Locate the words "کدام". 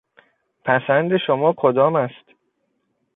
1.57-1.95